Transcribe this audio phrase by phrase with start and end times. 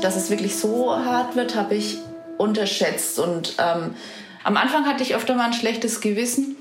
[0.00, 1.98] Dass es wirklich so hart wird, habe ich
[2.38, 3.18] unterschätzt.
[3.18, 3.94] Und ähm,
[4.44, 6.56] am Anfang hatte ich öfter mal ein schlechtes Gewissen.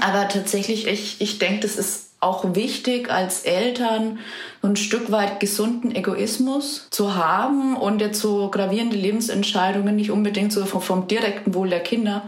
[0.00, 4.18] Aber tatsächlich, ich, ich denke, das ist auch wichtig als Eltern
[4.62, 10.66] ein Stück weit gesunden Egoismus zu haben und jetzt so gravierende Lebensentscheidungen nicht unbedingt so
[10.66, 12.22] vom, vom direkten Wohl der Kinder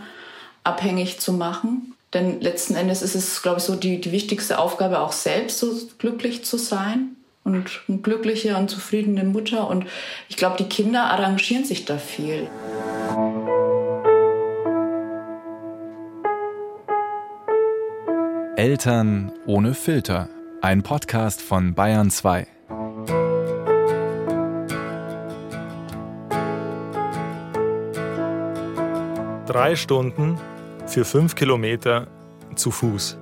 [0.65, 1.95] abhängig zu machen.
[2.15, 5.73] Denn letzten Endes ist es, glaube ich, so die, die wichtigste Aufgabe, auch selbst so
[5.99, 9.69] glücklich zu sein und eine glückliche und zufriedene Mutter.
[9.69, 9.87] Und
[10.29, 12.49] ich glaube, die Kinder arrangieren sich da viel.
[18.57, 20.29] Eltern ohne Filter.
[20.61, 22.47] Ein Podcast von Bayern 2.
[29.47, 30.39] Drei Stunden
[30.87, 32.07] für fünf Kilometer
[32.55, 33.19] zu Fuß.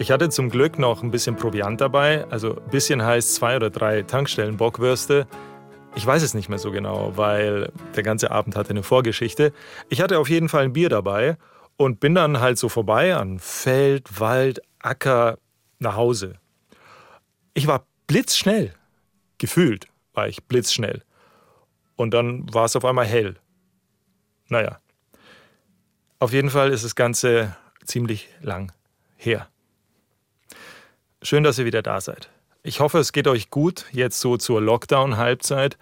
[0.00, 3.68] Ich hatte zum Glück noch ein bisschen Proviant dabei, also ein bisschen heißt zwei oder
[3.68, 5.26] drei Tankstellen Bockwürste.
[5.96, 9.52] Ich weiß es nicht mehr so genau, weil der ganze Abend hatte eine Vorgeschichte.
[9.88, 11.36] Ich hatte auf jeden Fall ein Bier dabei
[11.76, 15.38] und bin dann halt so vorbei an Feld, Wald, Acker
[15.80, 16.34] nach Hause.
[17.54, 18.72] Ich war blitzschnell.
[19.38, 21.02] Gefühlt war ich blitzschnell.
[21.96, 23.34] Und dann war es auf einmal hell.
[24.46, 24.78] Naja.
[26.20, 28.70] Auf jeden Fall ist das Ganze ziemlich lang
[29.16, 29.48] her.
[31.20, 32.30] Schön, dass ihr wieder da seid.
[32.62, 35.76] Ich hoffe, es geht euch gut, jetzt so zur Lockdown-Halbzeit.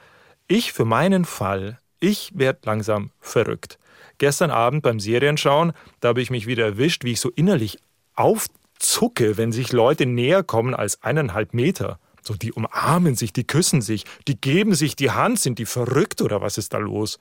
[0.49, 3.79] Ich für meinen Fall, ich werde langsam verrückt.
[4.17, 7.79] Gestern Abend beim Serienschauen, da habe ich mich wieder erwischt, wie ich so innerlich
[8.15, 11.99] aufzucke, wenn sich Leute näher kommen als eineinhalb Meter.
[12.23, 16.23] So, die umarmen sich, die küssen sich, die geben sich die Hand, sind die verrückt
[16.23, 17.19] oder was ist da los?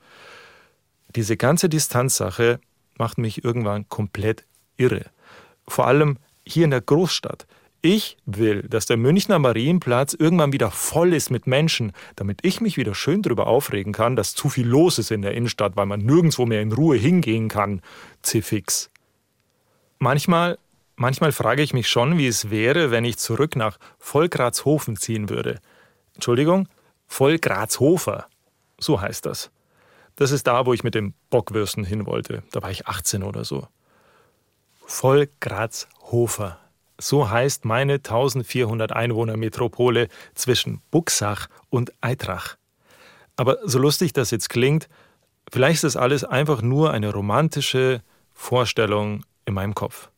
[1.16, 2.62] Diese ganze Distanzsache
[2.98, 4.46] macht mich irgendwann komplett
[4.78, 5.06] irre.
[5.68, 7.46] Vor allem hier in der Großstadt.
[7.88, 12.78] Ich will, dass der Münchner Marienplatz irgendwann wieder voll ist mit Menschen, damit ich mich
[12.78, 16.00] wieder schön darüber aufregen kann, dass zu viel los ist in der Innenstadt, weil man
[16.00, 17.84] nirgendwo mehr in Ruhe hingehen kann.
[18.24, 18.90] Zifix.
[20.00, 20.58] Manchmal,
[20.96, 25.60] manchmal frage ich mich schon, wie es wäre, wenn ich zurück nach Vollgrazhofen ziehen würde.
[26.16, 26.68] Entschuldigung,
[27.06, 28.26] Vollgrazhofer.
[28.80, 29.52] So heißt das.
[30.16, 32.42] Das ist da, wo ich mit dem Bockwürsten hin wollte.
[32.52, 33.68] Da war ich 18 oder so.
[34.88, 36.65] Vollgrazhofer.
[36.98, 42.56] So heißt meine 1400 Einwohner Metropole zwischen Buxach und Eitrach.
[43.36, 44.88] Aber so lustig das jetzt klingt,
[45.52, 48.02] vielleicht ist das alles einfach nur eine romantische
[48.34, 50.10] Vorstellung in meinem Kopf.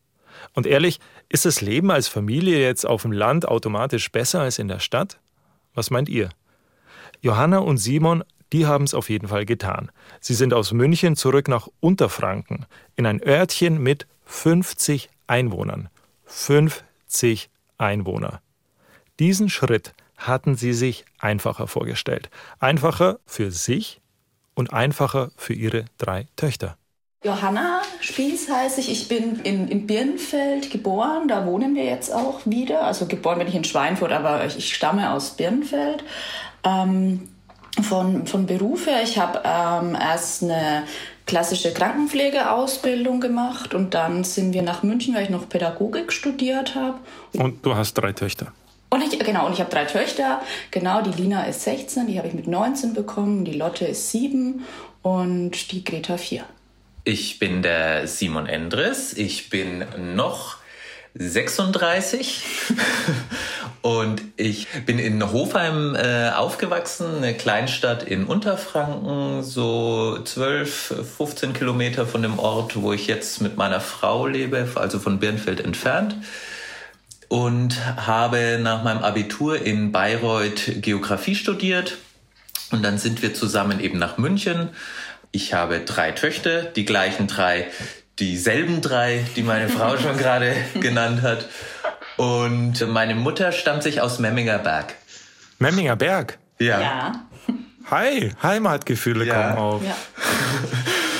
[0.53, 0.99] Und ehrlich,
[1.29, 5.19] ist das Leben als Familie jetzt auf dem Land automatisch besser als in der Stadt?
[5.73, 6.29] Was meint ihr?
[7.21, 8.23] Johanna und Simon,
[8.53, 9.91] die haben es auf jeden Fall getan.
[10.21, 12.65] Sie sind aus München zurück nach Unterfranken,
[12.95, 15.89] in ein Örtchen mit 50 Einwohnern.
[16.27, 18.41] 50 Einwohner.
[19.19, 22.29] Diesen Schritt hatten sie sich einfacher vorgestellt.
[22.59, 24.01] Einfacher für sich
[24.55, 26.77] und einfacher für ihre drei Töchter.
[27.23, 28.91] Johanna Spieß heiße ich.
[28.91, 31.27] Ich bin in, in Birnfeld geboren.
[31.27, 32.83] Da wohnen wir jetzt auch wieder.
[32.83, 36.03] Also geboren bin ich in Schweinfurt, aber ich stamme aus Birnfeld.
[36.63, 37.29] Ähm,
[37.81, 39.03] von, von Beruf her.
[39.03, 40.83] Ich habe ähm, erst eine
[41.27, 46.97] klassische Krankenpflegeausbildung gemacht und dann sind wir nach München, weil ich noch Pädagogik studiert habe.
[47.33, 48.51] Und du hast drei Töchter.
[48.89, 50.41] Und ich, genau, und ich habe drei Töchter.
[50.71, 54.65] Genau, die Lina ist 16, die habe ich mit 19 bekommen, die Lotte ist 7
[55.01, 56.45] und die Greta 4.
[57.03, 59.13] Ich bin der Simon Endres.
[59.13, 60.57] Ich bin noch
[61.19, 62.43] 36
[63.81, 72.05] und ich bin in Hofheim äh, aufgewachsen, eine Kleinstadt in Unterfranken, so 12, 15 Kilometer
[72.05, 76.15] von dem Ort, wo ich jetzt mit meiner Frau lebe, also von Birnfeld entfernt.
[77.29, 81.97] Und habe nach meinem Abitur in Bayreuth Geografie studiert.
[82.71, 84.69] Und dann sind wir zusammen eben nach München.
[85.31, 87.67] Ich habe drei Töchter, die gleichen drei,
[88.19, 91.47] dieselben drei, die meine Frau schon gerade genannt hat.
[92.17, 94.95] Und meine Mutter stammt sich aus Memminger Berg.
[95.59, 96.39] Memminger Berg?
[96.59, 96.81] Ja.
[96.81, 97.11] ja.
[97.91, 99.33] Hi, Heimatgefühle ja.
[99.33, 99.81] kommen auf.
[99.85, 99.95] Ja.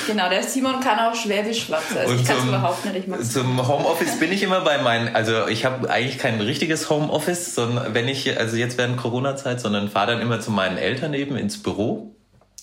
[0.07, 1.97] Genau, der Simon kann auch Schwäbisch schwatzen.
[1.97, 3.07] Also ich kann es überhaupt nicht.
[3.07, 7.53] Ich zum Homeoffice bin ich immer bei meinen, also ich habe eigentlich kein richtiges Homeoffice,
[7.53, 11.35] sondern wenn ich, also jetzt während Corona-Zeit, sondern fahre dann immer zu meinen Eltern eben
[11.35, 12.16] ins Büro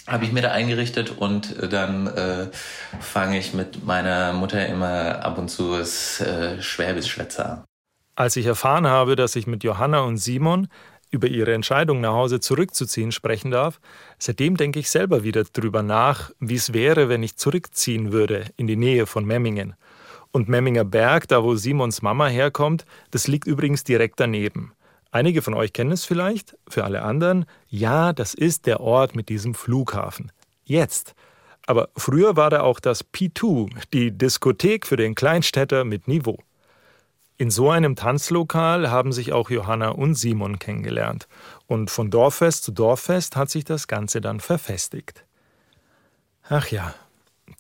[0.06, 2.49] habe ich mir da eingerichtet und äh, dann äh,
[3.01, 7.65] fange ich mit meiner Mutter immer ab und zu das äh, Schwäbisch-Schwätzer an.
[8.17, 10.69] Als ich erfahren habe, dass ich mit Johanna und Simon
[11.11, 13.81] über ihre Entscheidung nach Hause zurückzuziehen sprechen darf,
[14.19, 18.67] seitdem denke ich selber wieder drüber nach, wie es wäre, wenn ich zurückziehen würde in
[18.67, 19.75] die Nähe von Memmingen.
[20.33, 24.73] Und Memminger Berg, da wo Simons Mama herkommt, das liegt übrigens direkt daneben.
[25.14, 29.28] Einige von euch kennen es vielleicht, für alle anderen, ja, das ist der Ort mit
[29.28, 30.32] diesem Flughafen.
[30.64, 31.14] Jetzt.
[31.66, 36.38] Aber früher war da auch das P2, die Diskothek für den Kleinstädter mit Niveau.
[37.37, 41.28] In so einem Tanzlokal haben sich auch Johanna und Simon kennengelernt.
[41.69, 45.25] Und von Dorffest zu Dorffest hat sich das Ganze dann verfestigt.
[46.49, 46.93] Ach ja,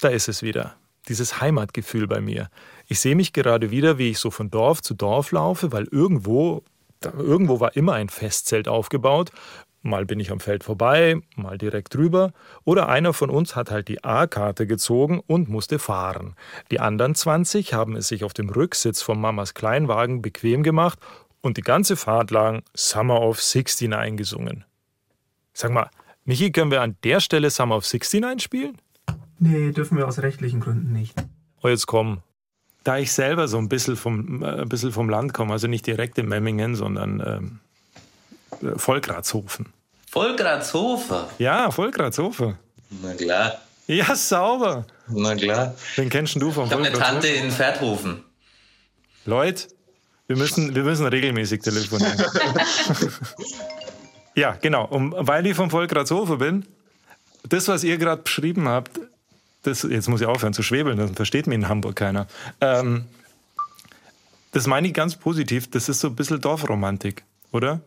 [0.00, 0.74] da ist es wieder.
[1.06, 2.50] Dieses Heimatgefühl bei mir.
[2.88, 6.64] Ich sehe mich gerade wieder, wie ich so von Dorf zu Dorf laufe, weil irgendwo,
[7.06, 9.30] irgendwo war immer ein Festzelt aufgebaut.
[9.82, 12.32] Mal bin ich am Feld vorbei, mal direkt drüber.
[12.64, 16.36] Oder einer von uns hat halt die A-Karte gezogen und musste fahren.
[16.70, 20.98] Die anderen 20 haben es sich auf dem Rücksitz von Mamas Kleinwagen bequem gemacht
[21.42, 24.64] und die ganze Fahrt lang Summer of 69 gesungen.
[25.52, 25.90] Sag mal,
[26.24, 28.78] Michi, können wir an der Stelle Summer of 69 spielen?
[29.38, 31.14] Nee, dürfen wir aus rechtlichen Gründen nicht.
[31.62, 32.22] Oh, jetzt komm.
[32.84, 35.86] Da ich selber so ein bisschen vom, äh, ein bisschen vom Land komme, also nicht
[35.86, 37.60] direkt in Memmingen, sondern ähm,
[38.62, 39.66] äh, Volkratshofen.
[40.10, 41.24] Volkratshofen?
[41.38, 42.56] Ja, Volkratshofen.
[43.02, 43.58] Na klar.
[43.86, 44.86] Ja, sauber.
[45.08, 45.74] Na klar.
[45.96, 48.24] Wen kennst du vom Ich habe eine Tante in Pferdhofen.
[49.26, 49.68] Leute,
[50.26, 52.16] wir müssen, wir müssen regelmäßig telefonieren.
[54.34, 54.86] ja, genau.
[54.86, 56.66] Und weil ich vom Volkratshofen bin,
[57.48, 59.00] das, was ihr gerade beschrieben habt,
[59.66, 62.26] das, jetzt muss ich aufhören zu schwebeln, dann versteht mich in Hamburg keiner.
[62.60, 63.06] Ähm,
[64.52, 65.70] das meine ich ganz positiv.
[65.70, 67.80] Das ist so ein bisschen Dorfromantik, oder?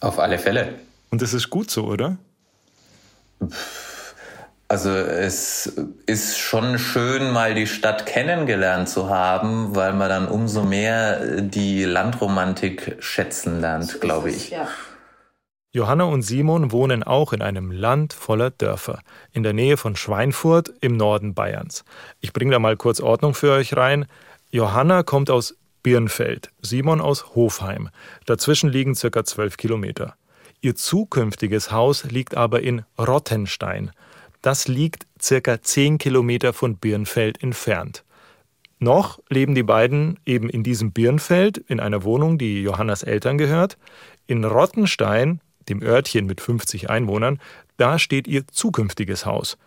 [0.00, 0.74] Auf alle Fälle.
[1.10, 2.18] Und das ist gut so, oder?
[4.66, 5.72] Also es
[6.06, 11.84] ist schon schön, mal die Stadt kennengelernt zu haben, weil man dann umso mehr die
[11.84, 14.50] Landromantik schätzen lernt, glaube ich.
[14.50, 14.68] Ja.
[15.70, 19.00] Johanna und Simon wohnen auch in einem Land voller Dörfer,
[19.32, 21.84] in der Nähe von Schweinfurt im Norden Bayerns.
[22.20, 24.06] Ich bringe da mal kurz Ordnung für euch rein.
[24.50, 27.90] Johanna kommt aus Birnfeld, Simon aus Hofheim.
[28.24, 30.14] Dazwischen liegen circa zwölf Kilometer.
[30.62, 33.90] Ihr zukünftiges Haus liegt aber in Rottenstein.
[34.40, 38.04] Das liegt circa zehn Kilometer von Birnfeld entfernt.
[38.78, 43.76] Noch leben die beiden eben in diesem Birnfeld in einer Wohnung, die Johannas Eltern gehört.
[44.26, 47.40] In Rottenstein, dem Örtchen mit 50 Einwohnern,
[47.76, 49.58] da steht ihr zukünftiges Haus.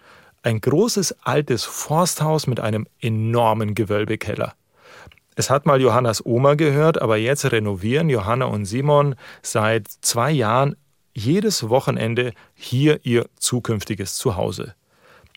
[0.43, 4.53] Ein großes altes Forsthaus mit einem enormen Gewölbekeller.
[5.35, 10.75] Es hat mal Johannas Oma gehört, aber jetzt renovieren Johanna und Simon seit zwei Jahren
[11.13, 14.75] jedes Wochenende hier ihr zukünftiges Zuhause.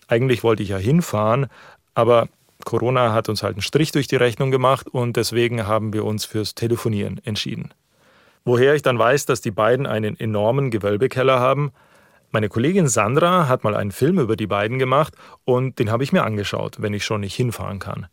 [0.08, 1.46] Eigentlich wollte ich ja hinfahren,
[1.94, 2.28] aber
[2.64, 6.25] Corona hat uns halt einen Strich durch die Rechnung gemacht und deswegen haben wir uns
[6.25, 7.72] fürs Telefonieren entschieden.
[8.44, 11.73] Woher ich dann weiß, dass die beiden einen enormen Gewölbekeller haben,
[12.31, 15.14] meine Kollegin Sandra hat mal einen Film über die beiden gemacht
[15.44, 18.08] und den habe ich mir angeschaut, wenn ich schon nicht hinfahren kann.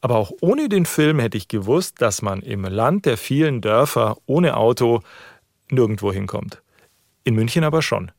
[0.00, 4.16] Aber auch ohne den Film hätte ich gewusst, dass man im Land der vielen Dörfer
[4.26, 5.02] ohne Auto
[5.70, 6.62] nirgendwo hinkommt.
[7.22, 8.10] In München aber schon.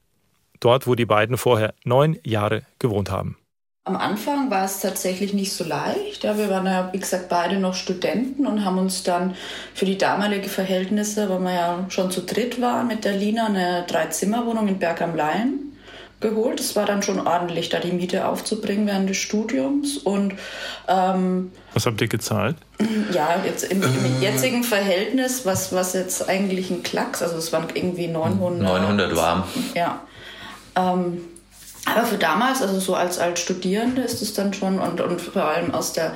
[0.61, 3.37] Dort, wo die beiden vorher neun Jahre gewohnt haben.
[3.87, 6.23] Am Anfang war es tatsächlich nicht so leicht.
[6.23, 9.35] Ja, wir waren ja, wie gesagt, beide noch Studenten und haben uns dann
[9.75, 13.85] für die damalige Verhältnisse, weil wir ja schon zu dritt waren mit der Lina, eine
[13.87, 15.59] Dreizimmerwohnung in Berg am Laim
[16.19, 16.59] geholt.
[16.59, 19.97] Es war dann schon ordentlich, da die Miete aufzubringen während des Studiums.
[19.97, 20.33] Und
[20.87, 22.55] ähm, was habt ihr gezahlt?
[23.11, 27.67] Ja, jetzt im, im jetzigen Verhältnis, was, was jetzt eigentlich ein Klacks, also es waren
[27.71, 28.63] irgendwie 900.
[28.63, 29.43] 900 warm.
[29.75, 30.01] Ja.
[30.75, 31.19] Ähm,
[31.85, 35.45] aber für damals, also so als, als Studierende ist es dann schon und, und vor
[35.45, 36.15] allem aus der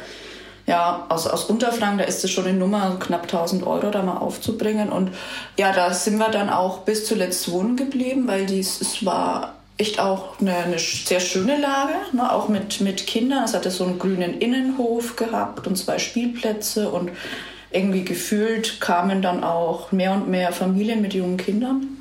[0.65, 4.17] ja, aus, aus Unterfranken, da ist es schon eine Nummer, knapp 1000 Euro da mal
[4.17, 4.89] aufzubringen.
[4.89, 5.09] Und
[5.57, 9.99] ja, da sind wir dann auch bis zuletzt wohnen geblieben, weil dies, es war echt
[9.99, 12.31] auch eine, eine sehr schöne Lage, ne?
[12.31, 13.45] auch mit, mit Kindern.
[13.45, 17.09] Es hatte so einen grünen Innenhof gehabt und zwei Spielplätze und
[17.71, 21.98] irgendwie gefühlt kamen dann auch mehr und mehr Familien mit jungen Kindern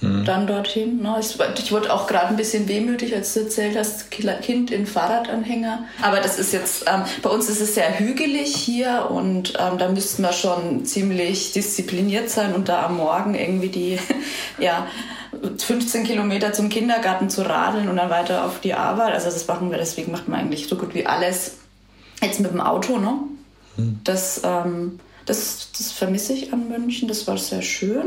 [0.00, 0.24] mhm.
[0.24, 1.02] dann dorthin.
[1.02, 1.16] Ne?
[1.20, 5.84] Ich wurde auch gerade ein bisschen wehmütig, als du erzählt hast, Kind in Fahrradanhänger.
[6.02, 9.88] Aber das ist jetzt, ähm, bei uns ist es sehr hügelig hier und ähm, da
[9.88, 13.98] müssten wir schon ziemlich diszipliniert sein und da am Morgen irgendwie die,
[14.58, 14.86] ja,
[15.58, 19.14] 15 Kilometer zum Kindergarten zu radeln und dann weiter auf die Arbeit.
[19.14, 21.56] Also das machen wir, deswegen macht man eigentlich so gut wie alles
[22.20, 23.14] jetzt mit dem Auto, ne?
[23.76, 24.00] Hm.
[24.04, 28.06] Das, ähm, das, das vermisse ich an München, das war sehr schön.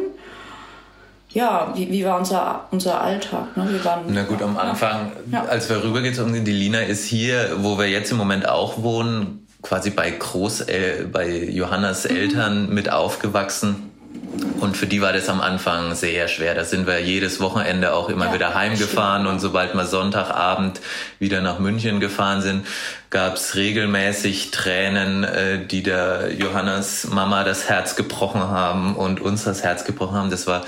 [1.34, 3.58] Ja, wie, wie war unser, unser Alltag?
[3.58, 3.68] Ne?
[3.68, 5.44] Wir waren, Na gut, am Anfang, ja.
[5.46, 9.90] als wir rübergezogen die Lina ist hier, wo wir jetzt im Moment auch wohnen, quasi
[9.90, 12.16] bei Groß, äh, bei Johannas mhm.
[12.16, 13.90] Eltern mit aufgewachsen.
[14.60, 16.56] Und für die war das am Anfang sehr schwer.
[16.56, 19.28] Da sind wir jedes Wochenende auch immer ja, wieder heimgefahren.
[19.28, 20.82] Und sobald wir Sonntagabend
[21.20, 22.66] wieder nach München gefahren sind,
[23.10, 29.44] gab es regelmäßig Tränen, äh, die der Johannas Mama das Herz gebrochen haben und uns
[29.44, 30.30] das Herz gebrochen haben.
[30.30, 30.63] Das war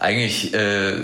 [0.00, 0.94] eigentlich äh,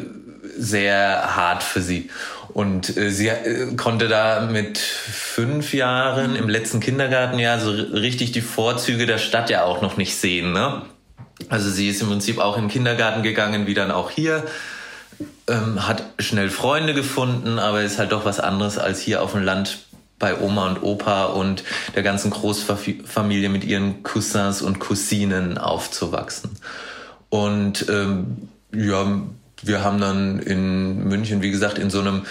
[0.57, 2.11] sehr hart für sie.
[2.53, 8.41] Und äh, sie äh, konnte da mit fünf Jahren im letzten Kindergartenjahr so richtig die
[8.41, 10.53] Vorzüge der Stadt ja auch noch nicht sehen.
[10.53, 10.83] Ne?
[11.49, 14.45] Also sie ist im Prinzip auch in den Kindergarten gegangen, wie dann auch hier.
[15.49, 19.43] Ähm, hat schnell Freunde gefunden, aber ist halt doch was anderes als hier auf dem
[19.43, 19.79] Land
[20.19, 21.62] bei Oma und Opa und
[21.95, 26.53] der ganzen Großfamilie mit ihren Cousins und Cousinen aufzuwachsen.
[27.29, 29.21] Und ähm, ja,
[29.62, 32.23] wir haben dann in München, wie gesagt, in so einem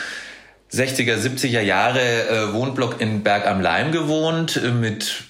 [0.72, 5.24] 60er, 70er Jahre äh, Wohnblock in Berg am Leim gewohnt äh, mit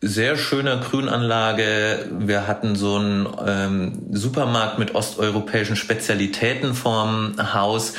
[0.00, 2.08] sehr schöner Grünanlage.
[2.18, 7.94] Wir hatten so einen ähm, Supermarkt mit osteuropäischen Spezialitäten vorm Haus,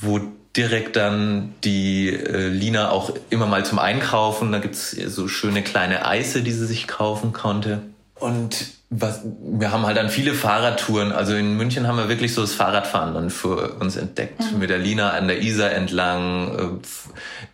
[0.00, 0.20] wo
[0.56, 4.52] direkt dann die äh, Lina auch immer mal zum Einkaufen.
[4.52, 7.82] Da gibt's so schöne kleine Eise, die sie sich kaufen konnte.
[8.20, 11.12] Und was, wir haben halt dann viele Fahrradtouren.
[11.12, 14.40] Also in München haben wir wirklich so das Fahrradfahren dann für uns entdeckt.
[14.52, 14.58] Mhm.
[14.58, 16.80] Mit der Lina an der Isar entlang.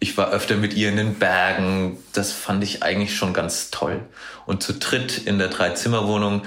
[0.00, 1.98] Ich war öfter mit ihr in den Bergen.
[2.12, 4.00] Das fand ich eigentlich schon ganz toll.
[4.46, 6.42] Und zu dritt in der Dreizimmerwohnung,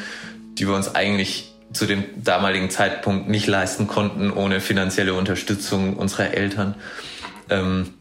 [0.57, 6.33] die wir uns eigentlich zu dem damaligen Zeitpunkt nicht leisten konnten, ohne finanzielle Unterstützung unserer
[6.33, 6.75] Eltern,
[7.49, 7.93] ähm,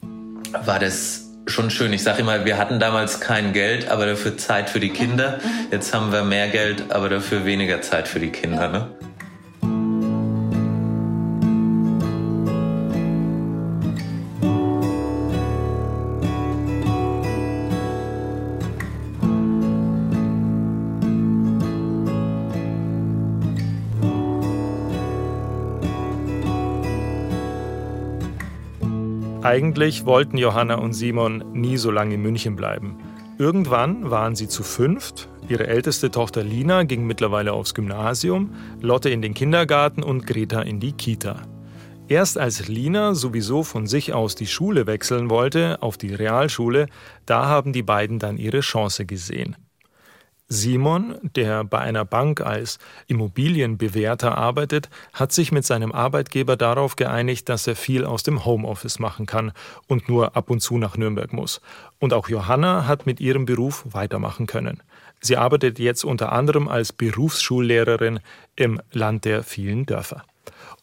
[0.65, 1.93] war das schon schön.
[1.93, 5.41] Ich sage immer, wir hatten damals kein Geld, aber dafür Zeit für die Kinder.
[5.71, 8.69] Jetzt haben wir mehr Geld, aber dafür weniger Zeit für die Kinder.
[8.69, 8.87] Ne?
[29.49, 32.99] Eigentlich wollten Johanna und Simon nie so lange in München bleiben.
[33.39, 35.31] Irgendwann waren sie zu fünft.
[35.49, 38.53] Ihre älteste Tochter Lina ging mittlerweile aufs Gymnasium,
[38.83, 41.41] Lotte in den Kindergarten und Greta in die Kita.
[42.09, 46.85] Erst als Lina sowieso von sich aus die Schule wechseln wollte, auf die Realschule,
[47.25, 49.57] da haben die beiden dann ihre Chance gesehen.
[50.51, 57.51] Simon, der bei einer Bank als Immobilienbewerter arbeitet, hat sich mit seinem Arbeitgeber darauf geeinigt,
[57.51, 59.53] dass er viel aus dem Homeoffice machen kann
[59.89, 61.61] und nur ab und zu nach Nürnberg muss.
[61.99, 64.83] Und auch Johanna hat mit ihrem Beruf weitermachen können.
[65.21, 68.21] Sie arbeitet jetzt unter anderem als Berufsschullehrerin
[68.57, 70.25] im Land der vielen Dörfer.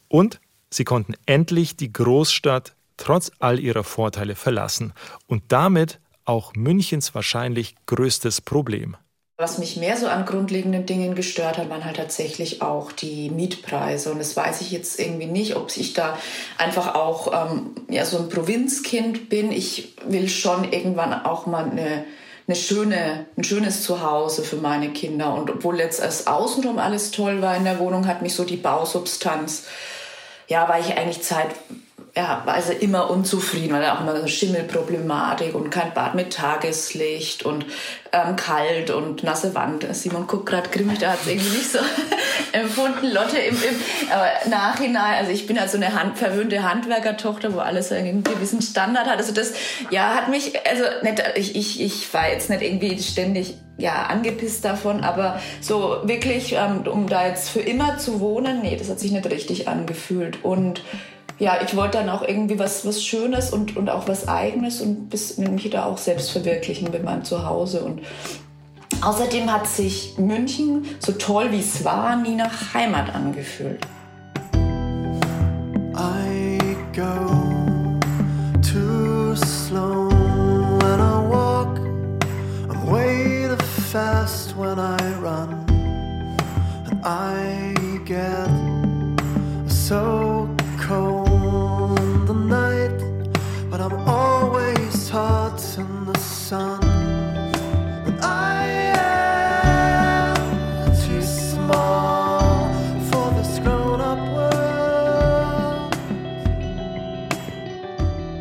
[0.07, 4.93] Und sie konnten endlich die Großstadt trotz all ihrer Vorteile verlassen
[5.25, 8.95] und damit auch Münchens wahrscheinlich größtes Problem.
[9.37, 14.09] Was mich mehr so an grundlegenden Dingen gestört hat, waren halt tatsächlich auch die Mietpreise.
[14.13, 16.17] Und das weiß ich jetzt irgendwie nicht, ob ich da
[16.57, 19.51] einfach auch ähm, ja, so ein Provinzkind bin.
[19.51, 22.05] Ich will schon irgendwann auch mal eine,
[22.47, 25.33] eine schöne, ein schönes Zuhause für meine Kinder.
[25.33, 28.55] Und obwohl jetzt als außenrum alles toll war in der Wohnung, hat mich so die
[28.55, 29.63] Bausubstanz,
[30.47, 31.47] ja, war ich eigentlich Zeit
[32.17, 36.31] ja, war also immer unzufrieden, weil er auch immer so Schimmelproblematik und kein Bad mit
[36.31, 37.65] Tageslicht und
[38.13, 39.85] ähm, kalt und nasse Wand.
[39.93, 41.79] Simon guckt gerade grimmig, da hat es irgendwie nicht so
[42.53, 43.11] empfunden.
[43.11, 47.59] Lotte im, im aber Nachhinein, also ich bin halt so eine Hand, verwöhnte Handwerkertochter, wo
[47.59, 49.17] alles einen gewissen Standard hat.
[49.17, 49.51] Also das,
[49.89, 54.63] ja, hat mich, also nicht, ich, ich, ich war jetzt nicht irgendwie ständig ja, angepisst
[54.63, 59.01] davon, aber so wirklich, ähm, um da jetzt für immer zu wohnen, nee, das hat
[59.01, 60.45] sich nicht richtig angefühlt.
[60.45, 60.81] Und
[61.37, 65.09] ja, ich wollte dann auch irgendwie was, was Schönes und, und auch was Eigenes und
[65.09, 67.83] bis, mich da auch selbst verwirklichen mit meinem Zuhause.
[67.83, 68.01] Und
[69.01, 73.85] außerdem hat sich München, so toll wie es war, nie nach Heimat angefühlt.
[75.97, 76.57] I
[76.93, 77.99] go
[78.61, 81.77] too slow when I walk.
[82.69, 85.65] I'm way too fast when I run.
[86.85, 87.73] And I
[88.05, 88.49] get
[89.69, 90.24] so
[96.45, 96.79] sun.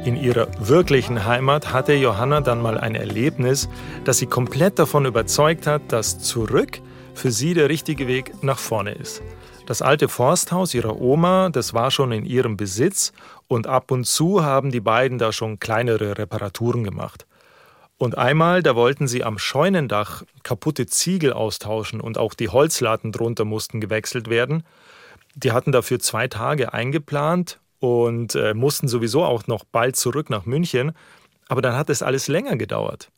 [0.05, 3.71] In ihrer wirklichen Heimat hatte Johanna dann mal ein Erlebnis,
[4.05, 6.81] das sie komplett davon überzeugt hat, dass zurück
[7.15, 9.23] für sie der richtige Weg nach vorne ist.
[9.65, 13.15] Das alte Forsthaus ihrer Oma, das war schon in ihrem Besitz
[13.49, 17.27] und ab und zu haben die beiden da schon kleinere Reparaturen gemacht.
[17.97, 23.45] Und einmal, da wollten sie am Scheunendach kaputte Ziegel austauschen und auch die Holzlatten drunter
[23.45, 24.65] mussten gewechselt werden.
[25.35, 30.47] Die hatten dafür zwei Tage eingeplant und äh, mussten sowieso auch noch bald zurück nach
[30.47, 30.93] München.
[31.49, 33.11] Aber dann hat es alles länger gedauert.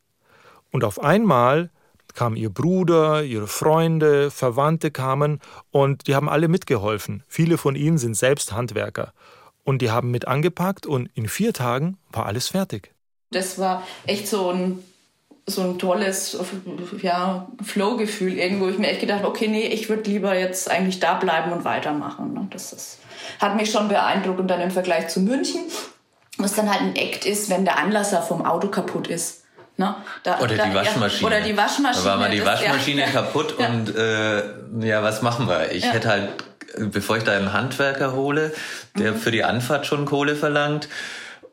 [0.72, 1.70] Und auf einmal
[2.14, 5.40] kam ihr Bruder, ihre Freunde, Verwandte kamen
[5.70, 7.22] und die haben alle mitgeholfen.
[7.28, 9.12] Viele von ihnen sind selbst Handwerker.
[9.64, 12.95] Und die haben mit angepackt und in vier Tagen war alles fertig.
[13.30, 14.82] Das war echt so ein,
[15.46, 16.38] so ein tolles
[17.02, 18.68] ja, Flow-Gefühl irgendwo.
[18.68, 22.34] Ich mir echt gedacht, okay, nee, ich würde lieber jetzt eigentlich da bleiben und weitermachen.
[22.34, 22.46] Ne?
[22.50, 22.98] Das ist,
[23.40, 25.62] hat mich schon beeindruckt und dann im Vergleich zu München,
[26.38, 29.42] was dann halt ein Act ist, wenn der Anlasser vom Auto kaputt ist.
[29.78, 29.94] Ne?
[30.22, 31.26] Da, oder da, die Waschmaschine.
[31.26, 32.04] oder die Waschmaschine.
[32.04, 33.68] Da war mal die Waschmaschine ja, kaputt ja.
[33.68, 34.42] und äh,
[34.80, 35.72] ja, was machen wir?
[35.72, 35.90] Ich ja.
[35.90, 36.28] hätte halt,
[36.78, 38.54] bevor ich da einen Handwerker hole,
[38.98, 39.16] der mhm.
[39.18, 40.88] für die Anfahrt schon Kohle verlangt,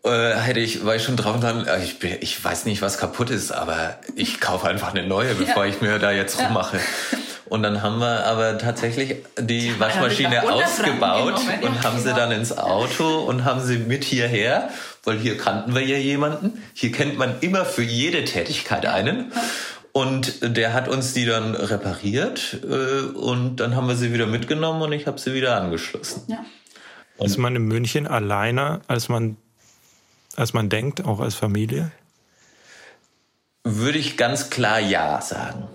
[0.03, 2.97] äh, hätte ich, war ich schon drauf und dran, äh, ich, ich weiß nicht, was
[2.97, 6.79] kaputt ist, aber ich kaufe einfach eine neue, bevor ich mir da jetzt rummache.
[7.45, 13.19] Und dann haben wir aber tatsächlich die Waschmaschine ausgebaut und haben sie dann ins Auto
[13.19, 14.69] und haben sie mit hierher
[15.03, 16.63] weil hier kannten wir ja jemanden.
[16.73, 19.31] Hier kennt man immer für jede Tätigkeit einen.
[19.91, 24.81] Und der hat uns die dann repariert äh, und dann haben wir sie wieder mitgenommen
[24.81, 26.23] und ich habe sie wieder angeschlossen.
[26.27, 26.43] Ja.
[27.19, 29.37] Ist man in München alleiner, als man,
[30.35, 31.91] als man denkt, auch als Familie?
[33.63, 35.67] Würde ich ganz klar ja sagen.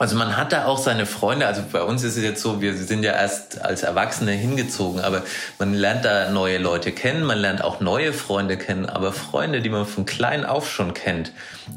[0.00, 2.74] Also man hat da auch seine Freunde, also bei uns ist es jetzt so, wir
[2.74, 5.24] sind ja erst als Erwachsene hingezogen, aber
[5.58, 9.68] man lernt da neue Leute kennen, man lernt auch neue Freunde kennen, aber Freunde, die
[9.68, 11.32] man von klein auf schon kennt,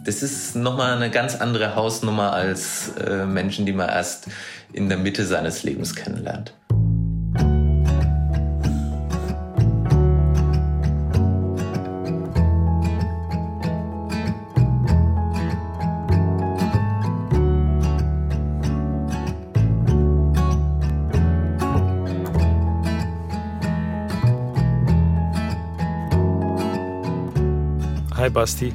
[0.06, 4.28] das ist nochmal eine ganz andere Hausnummer als äh, Menschen, die man erst
[4.72, 6.54] in der Mitte seines Lebens kennenlernt.
[28.34, 28.74] Basti.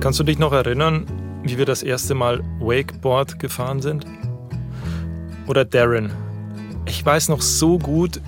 [0.00, 1.06] Kannst du dich noch erinnern,
[1.42, 4.04] wie wir das erste Mal Wakeboard gefahren sind?
[5.46, 6.12] Oder Darren.
[6.86, 8.20] Ich weiß noch so gut,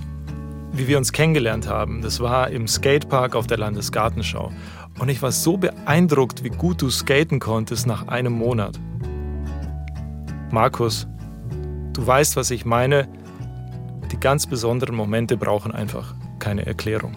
[0.72, 2.02] wie wir uns kennengelernt haben.
[2.02, 4.50] Das war im Skatepark auf der Landesgartenschau.
[4.98, 8.78] Und ich war so beeindruckt, wie gut du skaten konntest nach einem Monat.
[10.50, 11.06] Markus,
[11.92, 13.08] du weißt, was ich meine.
[14.10, 17.16] Die ganz besonderen Momente brauchen einfach keine Erklärung.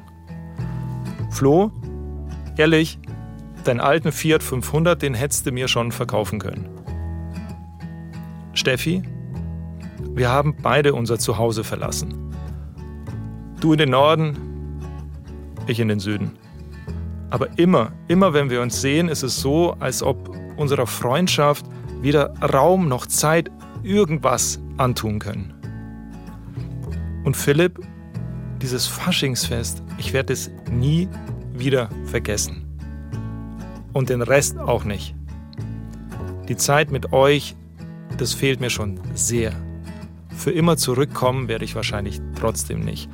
[1.31, 1.71] Flo,
[2.57, 2.99] Ehrlich,
[3.63, 6.69] deinen alten Fiat 500, den hättest du mir schon verkaufen können.
[8.53, 9.01] Steffi,
[10.13, 12.13] wir haben beide unser Zuhause verlassen.
[13.59, 14.37] Du in den Norden,
[15.65, 16.31] ich in den Süden.
[17.31, 21.65] Aber immer, immer wenn wir uns sehen, ist es so, als ob unserer Freundschaft
[22.01, 23.49] weder Raum noch Zeit
[23.81, 25.53] irgendwas antun können.
[27.23, 27.79] Und Philipp,
[28.61, 31.09] dieses Faschingsfest, ich werde es nie
[31.53, 32.65] wieder vergessen.
[33.93, 35.15] Und den Rest auch nicht.
[36.47, 37.55] Die Zeit mit euch,
[38.17, 39.53] das fehlt mir schon sehr.
[40.35, 43.09] Für immer zurückkommen werde ich wahrscheinlich trotzdem nicht.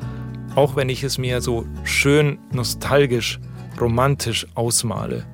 [0.55, 3.39] Auch wenn ich es mir so schön nostalgisch,
[3.79, 5.25] romantisch ausmale.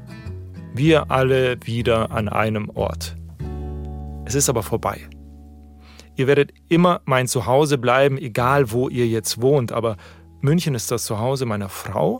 [0.74, 3.16] Wir alle wieder an einem Ort.
[4.26, 5.00] Es ist aber vorbei.
[6.18, 9.98] Ihr werdet immer mein Zuhause bleiben, egal wo ihr jetzt wohnt, aber
[10.42, 12.20] München ist das Zuhause meiner Frau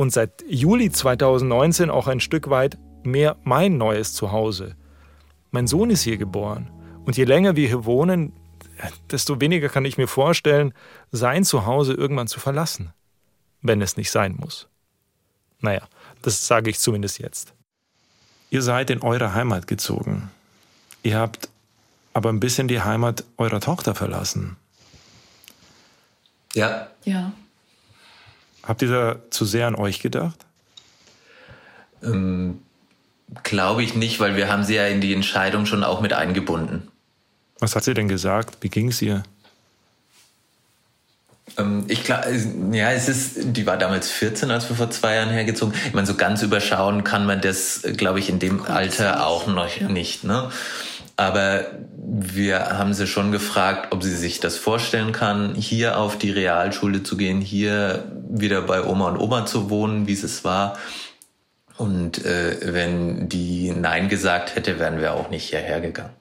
[0.00, 4.74] und seit Juli 2019 auch ein Stück weit mehr mein neues Zuhause.
[5.50, 6.70] Mein Sohn ist hier geboren
[7.04, 8.32] und je länger wir hier wohnen,
[9.10, 10.72] desto weniger kann ich mir vorstellen,
[11.12, 12.94] sein Zuhause irgendwann zu verlassen,
[13.60, 14.68] wenn es nicht sein muss.
[15.58, 15.86] Naja,
[16.22, 17.52] das sage ich zumindest jetzt.
[18.48, 20.30] Ihr seid in eure Heimat gezogen.
[21.02, 21.50] Ihr habt
[22.14, 24.56] aber ein bisschen die Heimat eurer Tochter verlassen.
[26.54, 26.88] Ja.
[27.04, 27.32] Ja.
[28.62, 30.38] Habt ihr da zu sehr an euch gedacht?
[32.02, 32.60] Ähm,
[33.42, 36.88] Glaube ich nicht, weil wir haben sie ja in die Entscheidung schon auch mit eingebunden.
[37.60, 38.56] Was hat sie denn gesagt?
[38.60, 39.22] Wie ging es ihr?
[41.56, 42.24] Ähm, ich glaube,
[42.72, 45.74] ja, es ist, die war damals 14, als wir vor zwei Jahren hergezogen.
[45.86, 49.76] Ich meine, so ganz überschauen kann man das, glaube ich, in dem Alter auch noch
[49.76, 49.88] ja.
[49.88, 50.24] nicht.
[50.24, 50.50] Ne?
[51.16, 56.30] Aber wir haben sie schon gefragt, ob sie sich das vorstellen kann, hier auf die
[56.30, 60.78] Realschule zu gehen, hier wieder bei Oma und Oma zu wohnen, wie es war.
[61.76, 66.14] Und äh, wenn die Nein gesagt hätte, wären wir auch nicht hierher gegangen.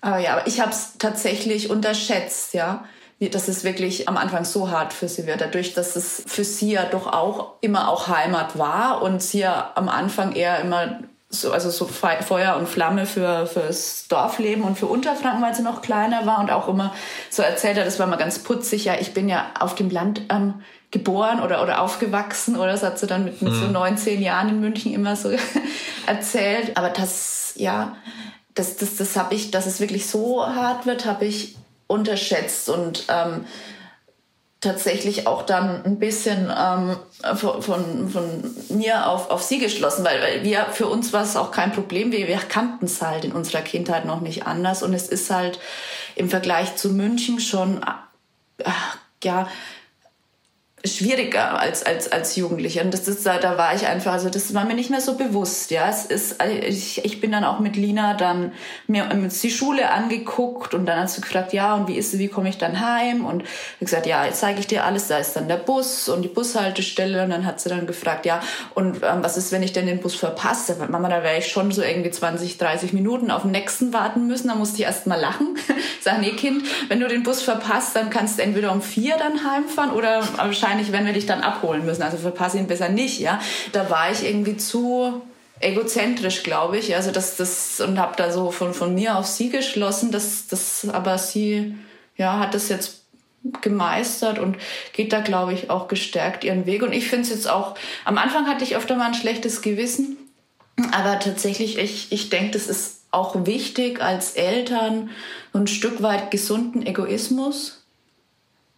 [0.00, 2.84] Aber ja, ich habe es tatsächlich unterschätzt, ja,
[3.18, 5.40] dass es wirklich am Anfang so hart für sie wird.
[5.40, 9.72] Dadurch, dass es für sie ja doch auch immer auch Heimat war und sie ja
[9.74, 11.00] am Anfang eher immer
[11.32, 15.80] so, also so Feuer und Flamme für fürs Dorfleben und für Unterfranken, weil sie noch
[15.80, 16.92] kleiner war und auch immer
[17.30, 20.22] so erzählt hat, das war mal ganz putzig, ja, ich bin ja auf dem Land
[20.28, 20.54] ähm,
[20.90, 24.22] geboren oder, oder aufgewachsen oder das hat sie dann mit, mit so 19 mhm.
[24.22, 25.30] Jahren in München immer so
[26.06, 26.76] erzählt.
[26.76, 27.96] Aber das, ja,
[28.54, 33.04] das, das, das habe ich, dass es wirklich so hart wird, habe ich unterschätzt und
[33.08, 33.44] ähm,
[34.60, 36.96] tatsächlich auch dann ein bisschen ähm,
[37.36, 41.36] von, von, von mir auf, auf sie geschlossen, weil, weil wir für uns war es
[41.36, 42.12] auch kein Problem.
[42.12, 45.58] Wir, wir kannten es halt in unserer Kindheit noch nicht anders und es ist halt
[46.14, 47.82] im Vergleich zu München schon
[48.58, 48.70] äh,
[49.24, 49.48] ja
[50.84, 52.82] schwieriger als, als, als Jugendliche.
[52.82, 55.14] Und das ist, da, da war ich einfach, also das war mir nicht mehr so
[55.14, 55.88] bewusst, ja.
[55.88, 58.52] Es ist, ich, ich bin dann auch mit Lina dann
[58.86, 62.48] mir die Schule angeguckt und dann hat sie gefragt, ja, und wie ist, wie komme
[62.48, 63.26] ich dann heim?
[63.26, 66.22] Und ich gesagt, ja, jetzt zeige ich dir alles, da ist dann der Bus und
[66.22, 68.40] die Bushaltestelle und dann hat sie dann gefragt, ja,
[68.74, 70.76] und ähm, was ist, wenn ich denn den Bus verpasse?
[70.88, 74.48] Mama, da wäre ich schon so irgendwie 20, 30 Minuten auf den nächsten warten müssen,
[74.48, 75.58] da musste ich erst mal lachen.
[76.00, 79.44] Sag, nee, Kind, wenn du den Bus verpasst, dann kannst du entweder um vier dann
[79.44, 82.02] heimfahren oder wahrscheinlich wahrscheinlich, wenn wir dich dann abholen müssen.
[82.02, 83.40] Also verpasse ihn besser nicht, ja.
[83.72, 85.22] Da war ich irgendwie zu
[85.58, 86.94] egozentrisch, glaube ich.
[86.94, 90.86] Also das, das und habe da so von, von mir auf sie geschlossen, dass das,
[90.90, 91.74] aber sie,
[92.16, 93.02] ja, hat das jetzt
[93.62, 94.56] gemeistert und
[94.92, 96.82] geht da, glaube ich, auch gestärkt ihren Weg.
[96.82, 100.16] Und ich finde es jetzt auch, am Anfang hatte ich öfter mal ein schlechtes Gewissen,
[100.92, 105.10] aber tatsächlich, ich, ich denke, das ist auch wichtig als Eltern,
[105.52, 107.79] ein Stück weit gesunden Egoismus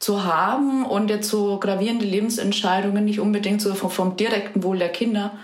[0.02, 4.88] zu haben und jetzt so gravierende Lebensentscheidungen nicht unbedingt so vom, vom direkten Wohl der
[4.88, 5.38] Kinder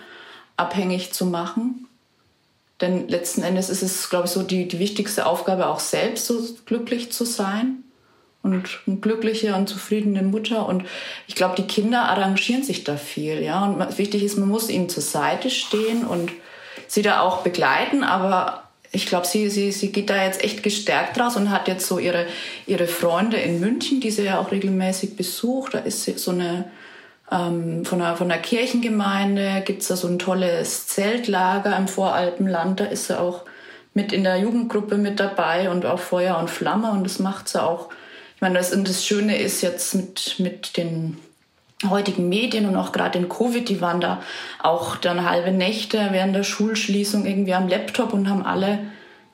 [0.56, 1.86] abhängig zu machen.
[2.80, 6.40] Denn letzten Endes ist es, glaube ich, so die, die wichtigste Aufgabe, auch selbst so
[6.66, 7.84] glücklich zu sein
[8.42, 10.66] und eine glückliche und zufriedene Mutter.
[10.66, 10.82] Und
[11.28, 13.64] ich glaube, die Kinder arrangieren sich da viel, ja.
[13.64, 16.32] Und wichtig ist, man muss ihnen zur Seite stehen und
[16.88, 21.20] sie da auch begleiten, aber ich glaube, sie, sie, sie geht da jetzt echt gestärkt
[21.20, 22.26] raus und hat jetzt so ihre,
[22.66, 25.74] ihre Freunde in München, die sie ja auch regelmäßig besucht.
[25.74, 26.70] Da ist sie so eine,
[27.30, 32.80] ähm, von, einer, von einer Kirchengemeinde gibt's da so ein tolles Zeltlager im Voralpenland.
[32.80, 33.44] Da ist sie auch
[33.92, 37.62] mit in der Jugendgruppe mit dabei und auch Feuer und Flamme und das macht sie
[37.62, 37.90] auch.
[38.36, 41.18] Ich meine, das, das Schöne ist jetzt mit, mit den
[41.88, 44.20] heutigen Medien und auch gerade in Covid, die waren da
[44.60, 48.80] auch dann halbe Nächte während der Schulschließung irgendwie am Laptop und haben alle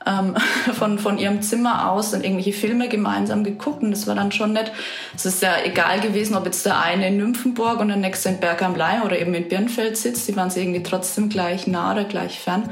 [0.06, 0.36] ähm,
[0.74, 4.52] von, von ihrem Zimmer aus dann irgendwelche Filme gemeinsam geguckt und das war dann schon
[4.52, 4.72] nett.
[5.16, 8.40] Es ist ja egal gewesen, ob jetzt der eine in Nymphenburg und der nächste in
[8.40, 11.92] Berg am Leim oder eben in Birnfeld sitzt, die waren sich irgendwie trotzdem gleich nah
[11.92, 12.68] oder gleich fern.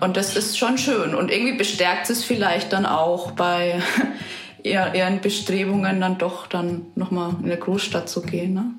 [0.00, 3.80] Und das ist schon schön und irgendwie bestärkt es vielleicht dann auch bei
[4.64, 8.54] ihren Bestrebungen dann doch dann nochmal in eine Großstadt zu gehen.
[8.54, 8.72] Ne?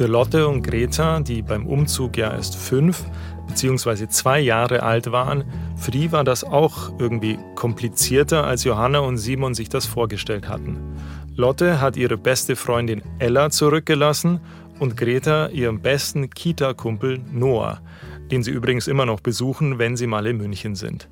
[0.00, 3.04] Für Lotte und Greta, die beim Umzug ja erst fünf
[3.48, 4.08] bzw.
[4.08, 5.44] zwei Jahre alt waren,
[5.76, 10.78] für die war das auch irgendwie komplizierter, als Johanna und Simon sich das vorgestellt hatten.
[11.36, 14.40] Lotte hat ihre beste Freundin Ella zurückgelassen
[14.78, 17.82] und Greta ihren besten Kita-Kumpel Noah,
[18.30, 21.10] den sie übrigens immer noch besuchen, wenn sie mal in München sind.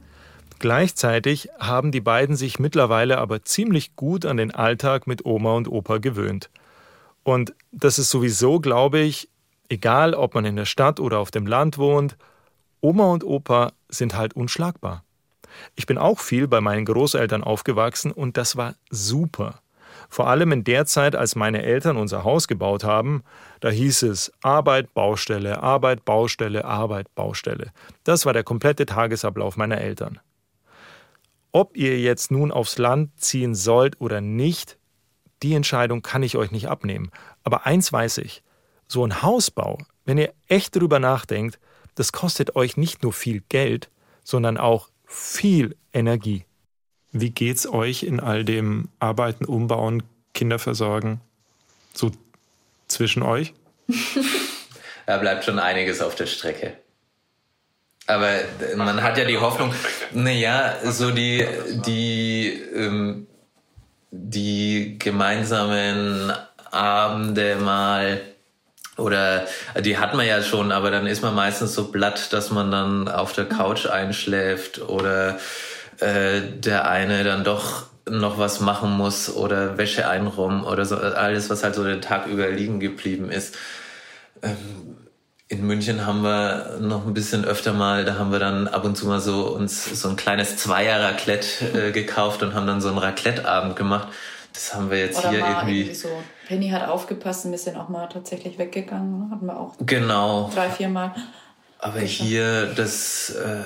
[0.60, 5.68] Gleichzeitig haben die beiden sich mittlerweile aber ziemlich gut an den Alltag mit Oma und
[5.68, 6.48] Opa gewöhnt.
[7.28, 9.28] Und das ist sowieso, glaube ich,
[9.68, 12.16] egal ob man in der Stadt oder auf dem Land wohnt,
[12.80, 15.04] Oma und Opa sind halt unschlagbar.
[15.76, 19.60] Ich bin auch viel bei meinen Großeltern aufgewachsen und das war super.
[20.08, 23.22] Vor allem in der Zeit, als meine Eltern unser Haus gebaut haben,
[23.60, 27.72] da hieß es Arbeit, Baustelle, Arbeit, Baustelle, Arbeit, Baustelle.
[28.04, 30.18] Das war der komplette Tagesablauf meiner Eltern.
[31.52, 34.77] Ob ihr jetzt nun aufs Land ziehen sollt oder nicht,
[35.42, 37.10] die Entscheidung kann ich euch nicht abnehmen.
[37.44, 38.42] Aber eins weiß ich,
[38.86, 41.58] so ein Hausbau, wenn ihr echt drüber nachdenkt,
[41.94, 43.90] das kostet euch nicht nur viel Geld,
[44.24, 46.44] sondern auch viel Energie.
[47.12, 50.02] Wie geht's euch in all dem Arbeiten, Umbauen,
[50.34, 51.20] Kinderversorgen?
[51.94, 52.10] So
[52.86, 53.54] zwischen euch?
[55.06, 56.76] da bleibt schon einiges auf der Strecke.
[58.06, 58.38] Aber
[58.76, 59.74] man hat ja die Hoffnung,
[60.12, 61.46] naja, so die,
[61.86, 63.26] die ähm,
[64.10, 66.32] die gemeinsamen
[66.70, 68.20] Abende mal
[68.96, 69.46] oder
[69.80, 73.08] die hat man ja schon, aber dann ist man meistens so blatt, dass man dann
[73.08, 75.38] auf der Couch einschläft oder
[76.00, 81.50] äh, der eine dann doch noch was machen muss oder Wäsche einräumen oder so, alles,
[81.50, 83.56] was halt so den Tag über liegen geblieben ist.
[84.42, 84.96] Ähm,
[85.48, 88.96] in München haben wir noch ein bisschen öfter mal, da haben wir dann ab und
[88.96, 92.98] zu mal so uns so ein kleines Zweier-Raclette äh, gekauft und haben dann so einen
[92.98, 94.08] Raclette-Abend gemacht.
[94.52, 95.80] Das haben wir jetzt Oder hier irgendwie.
[95.80, 96.08] irgendwie so.
[96.48, 99.20] Penny hat aufgepasst, ein bisschen auch mal tatsächlich weggegangen.
[99.20, 99.30] ne?
[99.30, 100.50] Hatten wir auch Genau.
[100.54, 101.14] drei, vier Mal.
[101.78, 103.62] Aber hier, das, äh,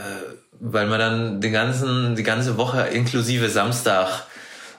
[0.61, 4.25] weil man dann den ganzen, die ganze Woche inklusive Samstag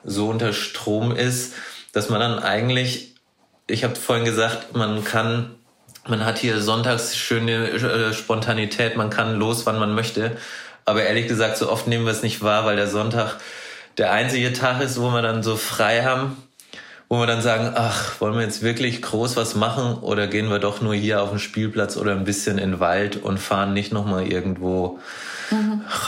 [0.03, 1.53] so unter Strom ist,
[1.93, 3.15] dass man dann eigentlich,
[3.67, 5.55] ich habe vorhin gesagt, man kann,
[6.07, 10.37] man hat hier sonntags schöne äh, Spontanität, man kann los, wann man möchte.
[10.85, 13.37] Aber ehrlich gesagt, so oft nehmen wir es nicht wahr, weil der Sonntag
[13.97, 16.35] der einzige Tag ist, wo wir dann so frei haben,
[17.07, 20.59] wo wir dann sagen, ach, wollen wir jetzt wirklich groß was machen oder gehen wir
[20.59, 23.93] doch nur hier auf den Spielplatz oder ein bisschen in den Wald und fahren nicht
[23.93, 24.99] nochmal irgendwo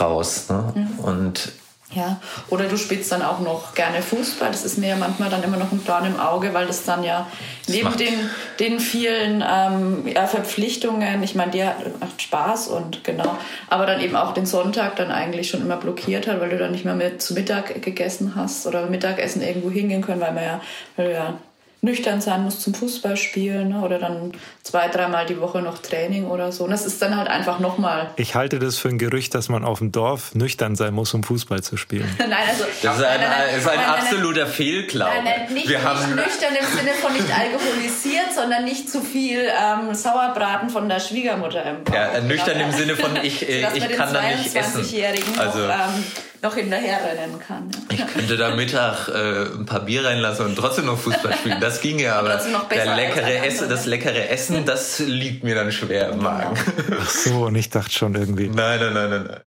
[0.00, 0.48] raus.
[0.48, 0.88] Ne?
[0.98, 1.52] Und
[1.94, 4.50] Ja, oder du spielst dann auch noch gerne Fußball.
[4.50, 7.04] Das ist mir ja manchmal dann immer noch ein Dorn im Auge, weil das dann
[7.04, 7.28] ja
[7.68, 13.38] neben den, den vielen ähm, ja, Verpflichtungen, ich meine, dir macht Spaß und genau,
[13.70, 16.72] aber dann eben auch den Sonntag dann eigentlich schon immer blockiert hat, weil du dann
[16.72, 20.60] nicht mehr mit zu Mittag gegessen hast oder Mittagessen irgendwo hingehen können, weil man ja,
[20.96, 21.34] weil du ja
[21.82, 23.80] nüchtern sein musst zum Fußballspielen ne?
[23.80, 26.64] oder dann zwei, dreimal die Woche noch Training oder so.
[26.64, 29.64] Und das ist dann halt einfach nochmal Ich halte das für ein Gerücht, dass man
[29.64, 32.08] auf dem Dorf nüchtern sein muss, um Fußball zu spielen.
[32.18, 35.12] Nein, also das ist ein, nein, nein, ist ein nein, absoluter Fehlglaube.
[35.14, 39.00] Nein, nein, nicht, wir nicht haben nüchtern im Sinne von nicht alkoholisiert, sondern nicht zu
[39.00, 41.94] viel ähm, Sauerbraten von der Schwiegermutter im Bauch.
[41.94, 44.82] Ja, nüchtern Genau, im Sinne von ich, äh, ich kann da nicht essen.
[44.82, 46.04] 22-Jährigen Also- noch, ähm,
[46.46, 47.70] noch hinterherrennen kann.
[47.90, 48.06] Ja.
[48.06, 51.60] Ich könnte da Mittag äh, ein paar Bier reinlassen und trotzdem noch Fußball spielen.
[51.60, 55.56] Das ginge, aber trotzdem noch besser der leckere Essen, das leckere Essen, das liegt mir
[55.56, 56.56] dann schwer im Magen.
[57.00, 58.48] Ach so, und ich dachte schon irgendwie.
[58.48, 59.40] Nein, nein, nein, nein, nein.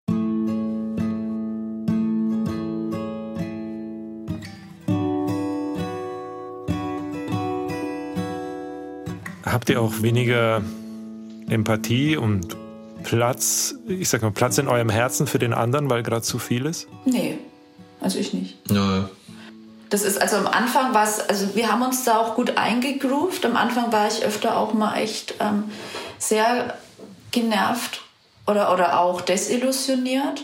[9.46, 10.62] Habt ihr auch weniger
[11.48, 12.58] Empathie und
[13.08, 16.66] Platz, ich sag mal, Platz in eurem Herzen für den anderen, weil gerade zu viel
[16.66, 16.90] ist?
[17.06, 17.38] Nee,
[18.02, 18.70] also ich nicht.
[18.70, 19.06] Nö.
[19.90, 23.46] Das ist also am Anfang war es, also wir haben uns da auch gut eingegroovt.
[23.46, 25.72] Am Anfang war ich öfter auch mal echt ähm,
[26.18, 26.74] sehr
[27.32, 28.02] genervt
[28.46, 30.44] oder, oder auch desillusioniert,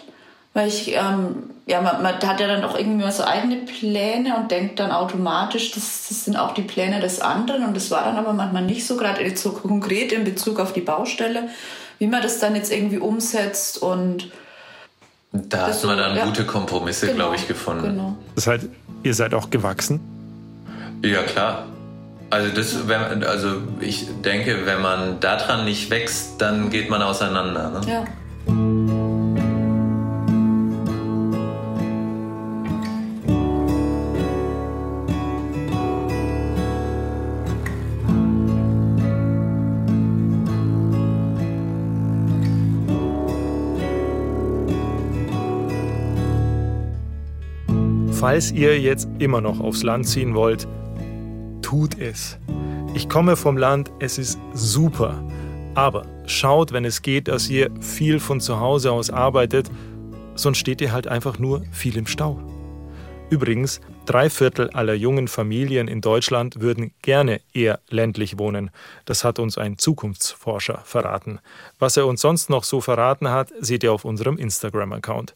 [0.54, 4.38] weil ich, ähm, ja, man, man hat ja dann auch irgendwie mal so eigene Pläne
[4.38, 8.06] und denkt dann automatisch, das, das sind auch die Pläne des anderen und das war
[8.06, 11.50] dann aber manchmal nicht so, gerade so konkret in Bezug auf die Baustelle,
[12.00, 14.32] wie man das dann jetzt irgendwie umsetzt und
[15.32, 16.26] Da hat man dann ja.
[16.26, 17.84] gute Kompromisse, genau, glaube ich, gefunden.
[17.84, 18.18] Genau.
[18.36, 18.68] Das heißt,
[19.04, 20.00] ihr seid auch gewachsen?
[21.04, 21.66] Ja, klar.
[22.30, 27.70] Also, das, wenn, also ich denke, wenn man daran nicht wächst, dann geht man auseinander.
[27.70, 27.92] Ne?
[27.92, 28.06] Ja.
[48.24, 50.66] Falls ihr jetzt immer noch aufs Land ziehen wollt,
[51.62, 52.38] tut es.
[52.94, 55.22] Ich komme vom Land, es ist super.
[55.76, 59.70] Aber schaut, wenn es geht, dass ihr viel von zu Hause aus arbeitet,
[60.36, 62.40] sonst steht ihr halt einfach nur viel im Stau.
[63.30, 68.72] Übrigens, drei Viertel aller jungen Familien in Deutschland würden gerne eher ländlich wohnen.
[69.04, 71.40] Das hat uns ein Zukunftsforscher verraten.
[71.78, 75.36] Was er uns sonst noch so verraten hat, seht ihr auf unserem Instagram-Account.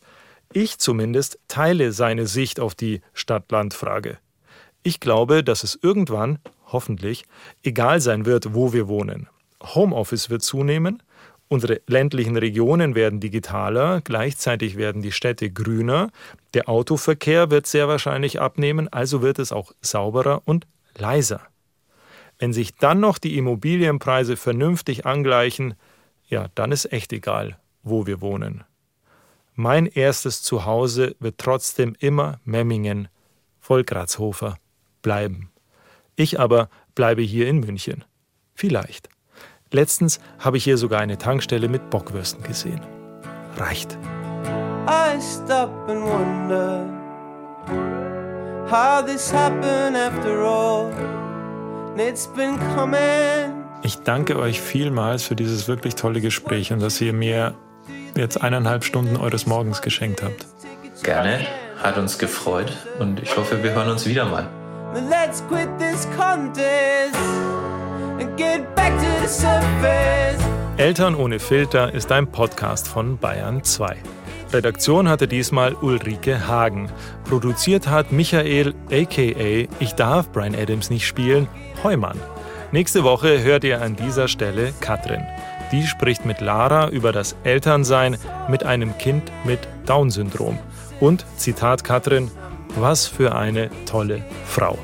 [0.54, 4.18] Ich zumindest teile seine Sicht auf die Stadt-Land-Frage.
[4.84, 7.26] Ich glaube, dass es irgendwann, hoffentlich,
[7.64, 9.28] egal sein wird, wo wir wohnen.
[9.62, 11.04] Homeoffice wird zunehmen,
[11.50, 16.10] unsere ländlichen Regionen werden digitaler, gleichzeitig werden die Städte grüner,
[16.54, 21.42] der Autoverkehr wird sehr wahrscheinlich abnehmen, also wird es auch sauberer und leiser.
[22.40, 25.74] Wenn sich dann noch die Immobilienpreise vernünftig angleichen,
[26.30, 28.64] ja, dann ist echt egal, wo wir wohnen.
[29.60, 33.08] Mein erstes Zuhause wird trotzdem immer Memmingen,
[33.60, 34.58] Volkratshofer
[35.02, 35.50] bleiben.
[36.16, 38.06] Ich aber bleibe hier in München.
[38.54, 39.10] Vielleicht.
[39.72, 42.82] Letztens habe ich hier sogar eine Tankstelle mit Bockwürsten gesehen.
[43.56, 43.98] Reicht.
[44.88, 46.86] I stop and wonder
[48.70, 50.92] how this happened after all.
[51.94, 53.66] And it's been coming.
[53.82, 57.56] Ich danke euch vielmals für dieses wirklich tolle Gespräch und dass ihr mir
[58.18, 60.46] jetzt eineinhalb Stunden eures Morgens geschenkt habt.
[61.04, 61.40] Gerne.
[61.82, 64.48] Hat uns gefreut und ich hoffe, wir hören uns wieder mal.
[64.94, 67.16] Let's quit this contest
[68.20, 70.42] and get back to the surface.
[70.78, 73.96] Eltern ohne Filter ist ein Podcast von Bayern 2.
[74.54, 76.90] Redaktion hatte diesmal Ulrike Hagen.
[77.26, 81.48] Produziert hat Michael, aka Ich darf Brian Adams nicht spielen,
[81.84, 82.20] Heumann.
[82.72, 85.26] Nächste Woche hört ihr an dieser Stelle Katrin.
[85.72, 90.58] Die spricht mit Lara über das Elternsein mit einem Kind mit Down-Syndrom.
[91.00, 92.32] Und, Zitat Katrin,
[92.76, 94.78] was für eine tolle Frau.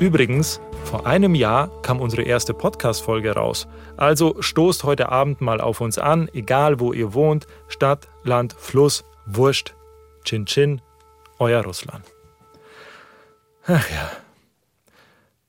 [0.00, 3.68] Übrigens, vor einem Jahr kam unsere erste Podcast-Folge raus.
[3.98, 9.04] Also stoßt heute Abend mal auf uns an, egal wo ihr wohnt, Stadt, Land, Fluss,
[9.26, 9.74] Wurscht.
[10.24, 10.80] Chin Chin,
[11.38, 12.04] euer Russland.
[13.66, 14.10] Ach ja.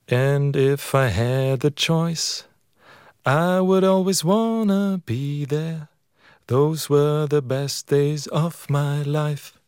[0.09, 2.48] And if I had the choice,
[3.25, 5.89] I would always wanna be there.
[6.47, 9.58] Those were the best days of my life.